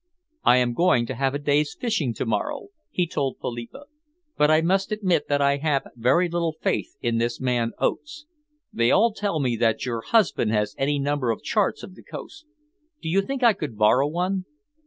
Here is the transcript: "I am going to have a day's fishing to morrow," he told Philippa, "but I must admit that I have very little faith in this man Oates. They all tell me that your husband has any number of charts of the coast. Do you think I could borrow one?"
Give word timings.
"I 0.43 0.57
am 0.57 0.73
going 0.73 1.05
to 1.05 1.13
have 1.13 1.35
a 1.35 1.37
day's 1.37 1.77
fishing 1.79 2.11
to 2.15 2.25
morrow," 2.25 2.69
he 2.89 3.05
told 3.05 3.37
Philippa, 3.39 3.83
"but 4.35 4.49
I 4.49 4.61
must 4.61 4.91
admit 4.91 5.27
that 5.27 5.43
I 5.43 5.57
have 5.57 5.91
very 5.95 6.27
little 6.27 6.55
faith 6.59 6.95
in 7.01 7.19
this 7.19 7.39
man 7.39 7.73
Oates. 7.77 8.25
They 8.73 8.89
all 8.89 9.13
tell 9.13 9.39
me 9.39 9.55
that 9.57 9.85
your 9.85 10.01
husband 10.01 10.49
has 10.53 10.73
any 10.79 10.97
number 10.97 11.29
of 11.29 11.43
charts 11.43 11.83
of 11.83 11.93
the 11.93 12.01
coast. 12.01 12.47
Do 12.99 13.09
you 13.09 13.21
think 13.21 13.43
I 13.43 13.53
could 13.53 13.77
borrow 13.77 14.07
one?" 14.07 14.45